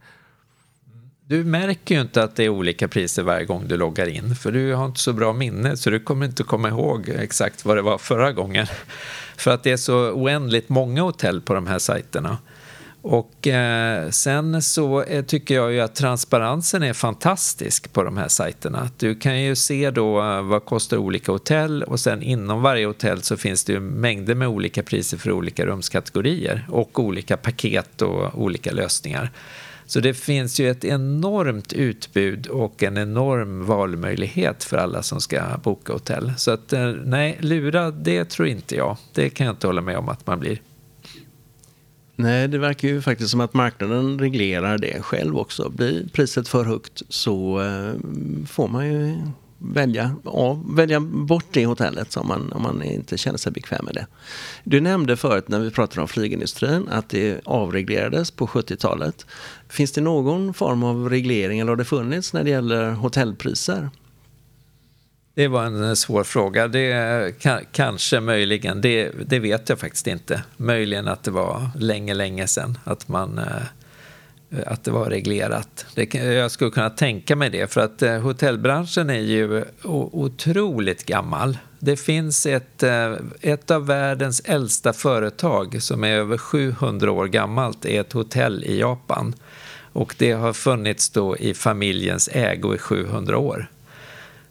[1.25, 4.51] Du märker ju inte att det är olika priser varje gång du loggar in för
[4.51, 7.81] du har inte så bra minne så du kommer inte komma ihåg exakt vad det
[7.81, 8.67] var förra gången.
[9.37, 12.37] För att det är så oändligt många hotell på de här sajterna.
[13.05, 18.27] Och eh, sen så eh, tycker jag ju att transparensen är fantastisk på de här
[18.27, 18.89] sajterna.
[18.97, 23.21] Du kan ju se då eh, vad kostar olika hotell och sen inom varje hotell
[23.21, 28.41] så finns det ju mängder med olika priser för olika rumskategorier och olika paket och
[28.41, 29.31] olika lösningar.
[29.85, 35.41] Så det finns ju ett enormt utbud och en enorm valmöjlighet för alla som ska
[35.63, 36.33] boka hotell.
[36.37, 38.97] Så att eh, nej, lura det tror inte jag.
[39.13, 40.59] Det kan jag inte hålla med om att man blir.
[42.15, 45.69] Nej, det verkar ju faktiskt som att marknaden reglerar det själv också.
[45.69, 47.93] Blir priset för högt så eh,
[48.47, 49.17] får man ju
[49.57, 53.93] välja, ja, välja bort det hotellet om man, om man inte känner sig bekväm med
[53.93, 54.07] det.
[54.63, 59.25] Du nämnde förut när vi pratade om flygindustrin att det avreglerades på 70-talet.
[59.69, 63.89] Finns det någon form av reglering eller har det funnits när det gäller hotellpriser?
[65.35, 66.67] Det var en eh, svår fråga.
[66.67, 70.43] Det eh, kanske möjligen, det, det vet jag faktiskt inte.
[70.57, 75.85] Möjligen att det var länge, länge sedan att man eh, eh att det var reglerat.
[75.95, 81.57] Det, jag skulle kunna tänka mig det, för att eh, hotellbranschen är ju otroligt gammal.
[81.79, 87.85] Det finns ett, eh, ett av världens äldsta företag som är över 700 år gammalt,
[87.85, 89.35] är ett hotell i Japan.
[89.93, 93.67] Och det har funnits då i familjens ägo i 700 år.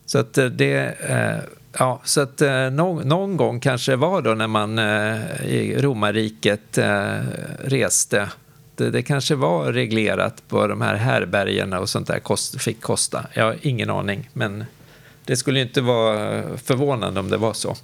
[0.06, 1.00] Så att eh, det...
[1.00, 1.38] Eh,
[1.78, 4.78] ja, så att eh, någon, någon gång kanske det var då när man
[5.44, 6.78] i romarriket
[7.64, 8.28] reste
[8.76, 13.26] det, det kanske var reglerat på de här härbergena och sånt där kost, fick kosta.
[13.34, 14.64] Jag har ingen aning, men
[15.24, 17.76] det skulle inte vara förvånande om det var så.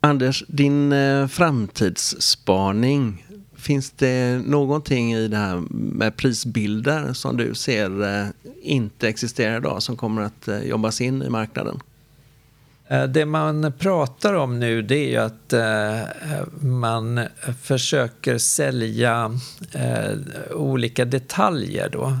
[0.00, 3.26] Anders, din eh, framtidsspaning.
[3.60, 8.26] Finns det någonting i det här med prisbilder som du ser eh,
[8.62, 11.80] inte existerar idag som kommer att eh, jobbas in i marknaden?
[12.88, 15.54] Eh, det man pratar om nu det är ju att
[16.60, 17.20] man
[17.62, 19.38] försöker sälja
[20.50, 22.18] olika detaljer då.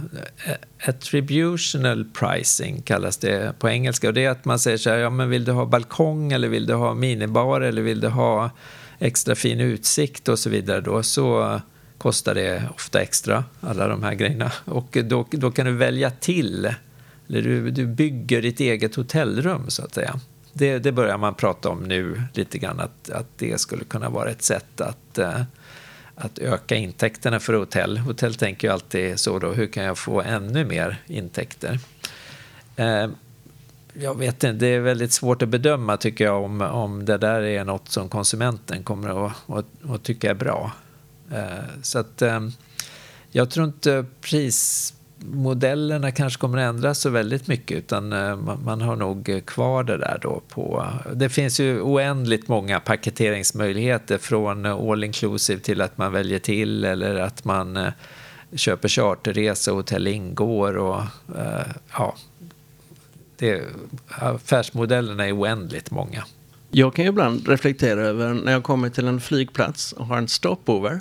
[0.86, 5.10] Attributional pricing kallas det på engelska och det är att man säger så här, ja
[5.10, 8.50] men vill du ha balkong eller vill du ha minibar eller vill du ha
[9.00, 11.60] extra fin utsikt och så vidare då så
[11.98, 14.52] kostar det ofta extra, alla de här grejerna.
[14.64, 16.74] Och då, då kan du välja till,
[17.28, 20.20] eller du, du bygger ditt eget hotellrum så att säga
[20.52, 24.30] det, det, börjar man prata om nu lite grann att, att det skulle kunna vara
[24.30, 25.42] ett sätt att, eh,
[26.14, 27.98] att öka intäkterna för hotell.
[27.98, 31.78] Hotell tänker ju alltid så då, hur kan jag få ännu mer intäkter?
[32.76, 33.08] Eh,
[33.92, 37.40] jag vet inte, det är väldigt svårt att bedöma tycker jag om, om det där
[37.40, 40.72] är något som konsumenten kommer att, att, att tycka är bra.
[41.32, 42.52] Eh, så att ehm,
[43.30, 48.96] jag tror inte prismodellerna kanske kommer att ändras så väldigt mycket utan eh, man har
[48.96, 50.86] nog kvar det där då på...
[51.14, 57.14] Det finns ju oändligt många paketeringsmöjligheter från all inclusive till att man väljer till eller
[57.14, 57.92] att man eh,
[58.54, 61.02] köper charterresa och hotell ingår och
[61.92, 62.14] ja,
[63.40, 63.62] det,
[64.08, 66.24] affärsmodellerna är oändligt många.
[66.70, 70.28] Jag kan ju ibland reflektera över när jag kommer till en flygplats och har en
[70.28, 71.00] stopover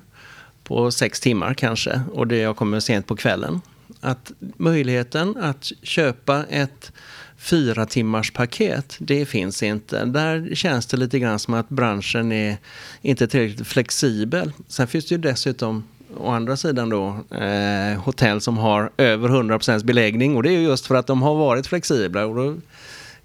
[0.63, 3.61] på sex timmar kanske och det jag kommer sent på kvällen.
[4.01, 6.91] Att möjligheten att köpa ett
[7.37, 10.05] fyra timmars paket, det finns inte.
[10.05, 12.57] Där känns det lite grann som att branschen är
[13.01, 14.51] inte tillräckligt flexibel.
[14.67, 15.83] Sen finns det ju dessutom
[16.19, 20.87] å andra sidan då eh, hotell som har över 100% beläggning och det är just
[20.87, 22.55] för att de har varit flexibla och då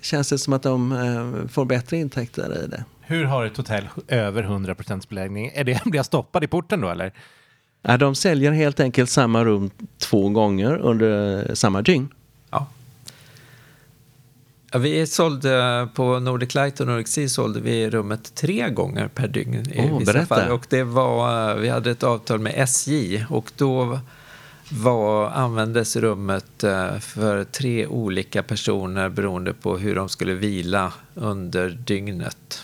[0.01, 2.85] känns det som att de eh, får bättre intäkter i det.
[3.01, 5.51] Hur har ett hotell över 100% beläggning?
[5.55, 7.13] Är det, blir jag stoppad i porten då eller?
[7.83, 12.09] Ja, de säljer helt enkelt samma rum två gånger under samma dygn.
[14.79, 19.73] Vi sålde på Nordic Light och Nordic Sea sålde vi rummet tre gånger per dygn
[19.73, 20.27] i oh, vissa berätta.
[20.27, 20.51] fall.
[20.51, 24.01] Och det var, vi hade ett avtal med SJ och då
[24.71, 31.71] var, användes rummet eh, för tre olika personer beroende på hur de skulle vila under
[31.71, 32.63] dygnet.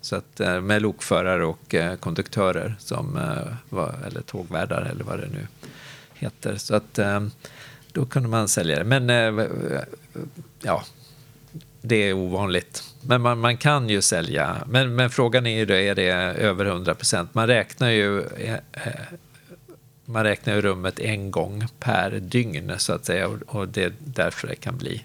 [0.00, 3.20] Så att, eh, med lokförare och eh, konduktörer, som
[3.68, 5.46] var, eller tågvärdar eller vad det nu
[6.14, 6.56] heter.
[6.56, 6.98] Så att
[7.92, 9.00] då kunde man sälja det.
[9.00, 9.08] Men
[10.62, 10.84] ja,
[11.82, 12.94] det är ovanligt.
[13.00, 14.64] Men man, man, kan ju sälja.
[14.66, 17.34] Men, men frågan är ju då, är det över 100 procent?
[17.34, 18.92] Man räknar ju eh, eh,
[20.04, 24.48] man räknar ju rummet en gång per dygn så att säga och det är därför
[24.48, 25.04] det kan bli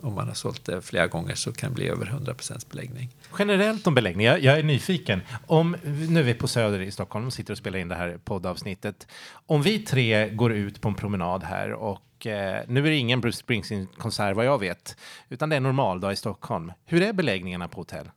[0.00, 3.08] om man har sålt det flera gånger så kan det bli över 100% beläggning.
[3.38, 5.22] Generellt om beläggning, jag, jag, är nyfiken.
[5.46, 5.76] Om,
[6.08, 9.06] nu är vi på Söder i Stockholm och sitter och spelar in det här poddavsnittet.
[9.46, 13.20] Om vi tre går ut på en promenad här och eh, nu är det ingen
[13.20, 14.96] Bruce Springsteen-konsert vad jag vet,
[15.28, 16.72] utan det är en normaldag i Stockholm.
[16.84, 18.10] Hur är beläggningarna på hotell?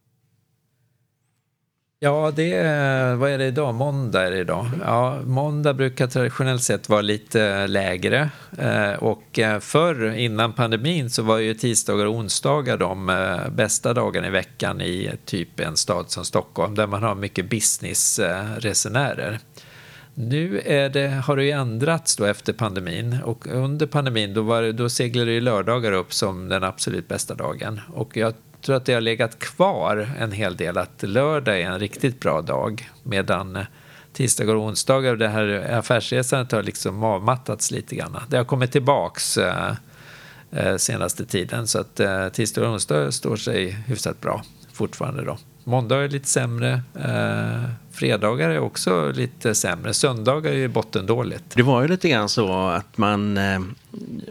[2.04, 3.76] Ja, det är, vad är det idag?
[3.76, 4.68] Måndag är det idag.
[4.86, 8.30] Ja, måndag brukar traditionellt sett vara lite lägre.
[8.58, 13.94] Eh, och eh, förr, innan pandemin, så var ju tisdagar och onsdagar de eh, bästa
[13.94, 19.40] dagarna i veckan i typ en stad som Stockholm, där man har mycket businessresenärer.
[20.14, 20.62] Nu
[20.94, 25.32] det, har det ju ändrats då efter pandemin och under pandemin då, var, då seglade
[25.32, 27.82] ju lördagar upp som den absolut bästa dagen.
[27.94, 31.80] Och jag tror att det har legat kvar en hel del att lördag är en
[31.80, 33.66] riktigt bra dag medan eh,
[34.14, 38.18] tisdagar och onsdagar, det här affärsresandet har liksom avmattats lite grann.
[38.28, 39.76] Det har kommit tillbaks eh,
[40.52, 44.44] eh senaste tiden så att eh, tisdagar och onsdagar står sig hyfsat bra
[44.74, 45.38] fortfarande då.
[45.64, 46.82] Måndag är lite sämre.
[46.96, 49.94] Eh, fredagar är också lite sämre.
[49.94, 51.44] Söndagar är bottendåligt.
[51.56, 53.60] Det var ju lite grann så att man, eh,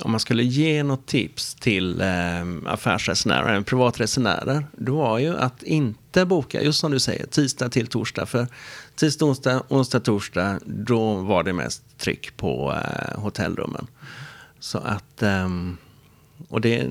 [0.01, 2.07] om man skulle ge något tips till eh,
[2.66, 8.27] affärsresenärer, privatresenärer, det var ju att inte boka, just som du säger, tisdag till torsdag.
[8.27, 8.47] För
[8.95, 13.87] tisdag, onsdag, onsdag, torsdag, då var det mest tryck på eh, hotellrummen.
[14.61, 15.77] Så att, ehm,
[16.49, 16.88] och det,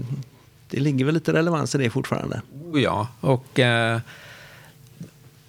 [0.70, 2.42] det ligger väl lite relevans i det fortfarande.
[2.74, 3.60] Ja, och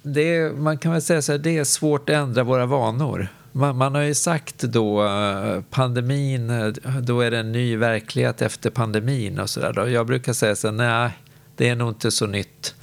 [0.03, 3.27] det är, man kan väl säga så här, det är svårt att ändra våra vanor.
[3.51, 8.41] Man, man, har ju sagt då eh, pandemin, eh, då är det en ny verklighet
[8.41, 9.87] efter pandemin och sådär.
[9.87, 11.11] Jag brukar säga så här, nej,
[11.55, 12.75] det är nog inte så nytt.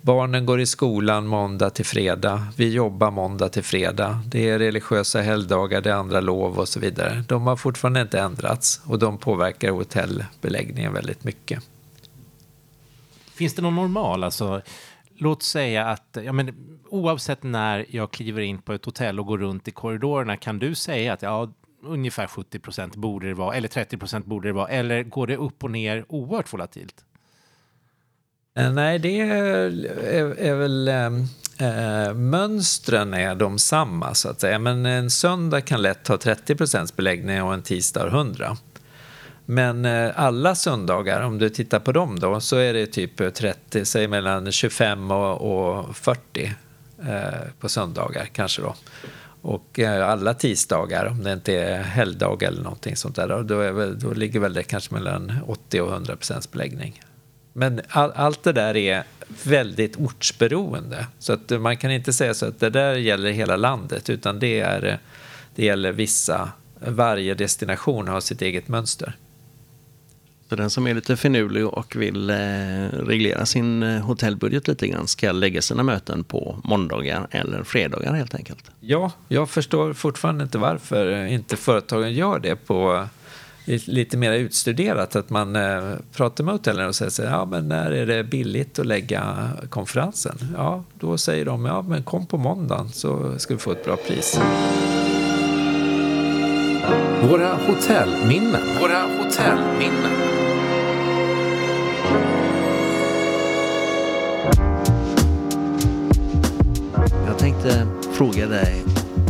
[0.00, 2.46] Barnen går i skolan måndag till fredag.
[2.56, 4.20] Vi jobbar måndag till fredag.
[4.26, 7.24] Det är religiösa helgdagar, det är andra lov och så vidare.
[7.28, 11.62] De har fortfarande inte ändrats och de påverkar hotellbeläggningen väldigt mycket.
[13.34, 14.62] Finns det någon normal, alltså
[15.18, 19.38] låt säga att ja, men, oavsett när jag kliver in på ett hotell och går
[19.38, 21.52] runt i korridorerna kan du säga att ja,
[21.82, 25.36] ungefär 70 procent borde det vara, eller 30 procent borde det vara, eller går det
[25.36, 27.04] upp och ner oerhört volatilt?
[28.56, 30.88] Eh, nej, det är, är, är väl...
[31.58, 34.58] Äh, mönstren är de samma, så att säga.
[34.58, 38.56] Men en söndag kan lätt ha 30 procents beläggning och en tisdag har 100.
[39.46, 43.84] Men eh, alla söndagar, om du tittar på dem då, så är det typ 30,
[43.84, 46.52] säg mellan 25 och, 40
[47.02, 47.24] eh,
[47.60, 48.74] på söndagar kanske då.
[49.42, 53.72] Och eh, alla tisdagar, om det inte är helgdag eller någonting sånt där, då, är
[53.72, 57.02] väl, då ligger väl det kanske mellan 80 och 100 procents beläggning.
[57.52, 59.04] Men all, allt det där är
[59.44, 61.06] väldigt ortsberoende.
[61.18, 64.60] Så att man kan inte säga så att det där gäller hela landet, utan det,
[64.60, 64.98] är,
[65.54, 69.16] det gäller vissa, varje destination har sitt eget mönster.
[70.48, 72.36] Så den som är lite finurlig och vill eh,
[72.92, 78.34] reglera sin eh, hotellbudget lite grann ska lägga sina möten på måndagar eller fredagar helt
[78.34, 78.70] enkelt.
[78.80, 83.08] Ja, jag förstår fortfarande inte varför inte företagen gör det på
[83.66, 85.16] lite mer utstuderat.
[85.16, 88.78] Att man eh, pratar med hotellen och säger så, ja men när är det billigt
[88.78, 90.38] att lägga konferensen?
[90.56, 93.96] Ja, då säger de, ja men kom på måndagen så ska vi få ett bra
[93.96, 94.40] pris.
[97.22, 98.62] Våra hotellminnen.
[98.80, 100.12] Våra hotellminnen.
[107.26, 108.82] Jag tänkte fråga dig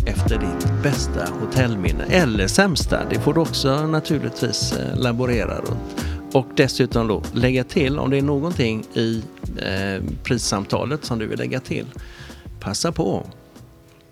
[0.07, 3.01] efter ditt bästa hotellminne eller sämsta.
[3.11, 6.07] Det får du också naturligtvis eh, laborera runt.
[6.33, 9.23] Och dessutom då lägga till om det är någonting i
[9.59, 11.87] eh, prissamtalet som du vill lägga till.
[12.61, 13.27] Passa på.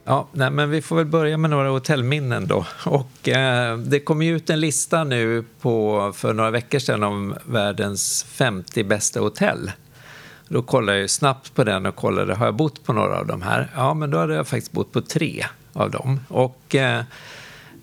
[0.06, 2.66] Ja, nej, men vi får väl börja med några hotellminnen då.
[2.86, 7.34] Och, eh, det kom ju ut en lista nu på, för några veckor sedan om
[7.44, 9.72] världens 50 bästa hotell.
[10.48, 13.42] Då kollade jag snabbt på den och kollade, har jag bott på några av de
[13.42, 13.70] här?
[13.74, 16.20] Ja, men då hade jag faktiskt bott på tre av dem.
[16.28, 17.04] Och eh,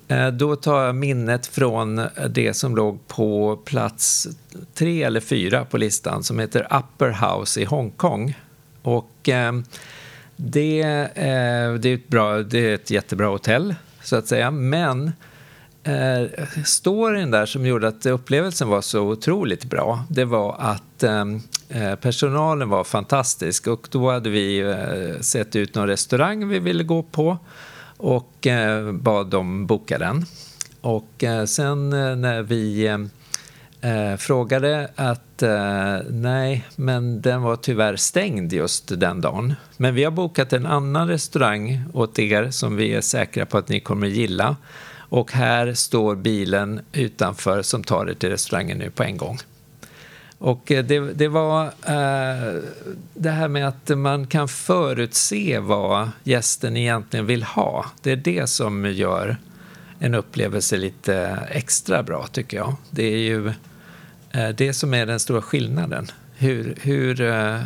[0.08, 4.28] eh då tar jag minnet från det som låg på plats
[4.74, 8.40] tre eller fyra på listan som heter Upper House i Hongkong.
[8.82, 9.52] Och eh,
[10.44, 10.82] det,
[11.16, 14.52] eh, det, är ett bra, det är ett jättebra hotell, så att säga.
[14.52, 15.12] Men
[15.84, 21.26] eh, storyn där som gjorde att upplevelsen var så otroligt bra, det var att eh,
[21.70, 26.84] eh personalen var fantastisk och då hade vi eh, sett ut någon restaurang vi ville
[26.84, 27.38] gå på
[27.98, 30.26] och eh, bad dem boka den.
[30.82, 32.98] Och eh, sen eh, när vi eh,
[33.82, 39.54] eh, frågade att eh, nej, men den var tyvärr stängd just den dagen.
[39.78, 43.70] Men vi har bokat en annan restaurang åt er som vi är säkra på att
[43.70, 44.56] ni kommer gilla.
[44.94, 49.40] Och här står bilen utanför som tar er till restaurangen nu på en gång.
[50.38, 52.62] Och eh, det, det var eh,
[53.14, 57.86] det här med att man kan förutse vad gästen egentligen vill ha.
[58.02, 59.38] Det är det som gör
[60.00, 62.76] en upplevelse lite extra bra, tycker jag.
[62.90, 63.54] Det är ju
[64.34, 66.08] Eh, det som är den stora skillnaden.
[66.36, 67.62] Hur, hur eh, eh,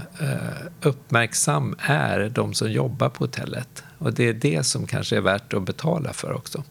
[0.81, 3.83] uppmärksam är de som jobbar på hotellet?
[3.97, 6.63] Och det är det som kanske är värt att betala för också.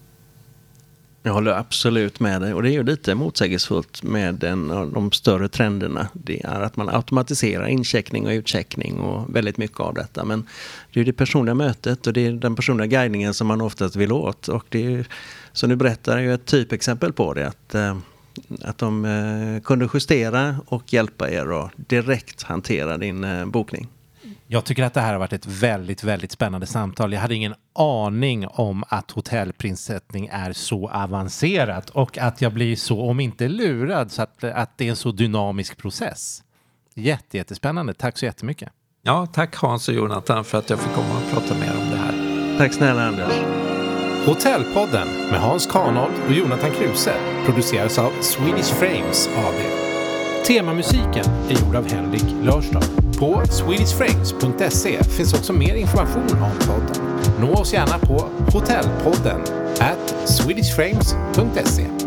[1.27, 5.49] Jag håller absolut med dig och det är ju lite motsägelsefullt med den, de större
[5.49, 6.09] trenderna.
[6.13, 10.25] Det är att man automatiserar incheckning och utcheckning och väldigt mycket av detta.
[10.25, 10.47] Men
[10.93, 14.13] det är det personliga mötet och det är den personliga guidningen som man oftast vill
[14.13, 14.49] åt.
[14.49, 15.07] Och det är,
[15.53, 17.49] som du berättar är ju ett typexempel på det.
[17.49, 17.97] Att, eh,
[18.63, 23.89] att de eh, kunde justera och hjälpa er att direkt hantera din eh, bokning.
[24.47, 27.13] Jag tycker att det här har varit ett väldigt, väldigt spännande samtal.
[27.13, 33.03] Jag hade ingen aning om att hotellprissättning är så avancerat och att jag blir så,
[33.03, 36.43] om inte lurad, så att, att det är en så dynamisk process.
[36.95, 37.95] Jätte, jättespännande.
[37.95, 38.69] Tack så jättemycket.
[39.03, 41.97] Ja, tack Hans och Jonathan för att jag fick komma och prata mer om det
[41.97, 42.59] här.
[42.59, 43.64] Tack snälla Anders.
[44.27, 47.15] Hotellpodden med Hans Kanold och Jonathan Kruse
[47.47, 49.55] produceras av Swedish Frames AB.
[50.47, 52.83] Temamusiken är gjord av Henrik Lörstad.
[53.19, 57.21] På swedishframes.se finns också mer information om podden.
[57.41, 59.41] Nå oss gärna på hotellpodden
[59.81, 62.04] at swedishframes.se.